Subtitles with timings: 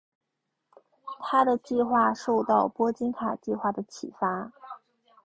[1.19, 4.51] 他的计划受到波金卡计划的启发。